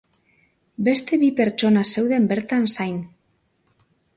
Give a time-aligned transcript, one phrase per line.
[0.87, 2.99] Beste bi pertsona zeuden bertan zain.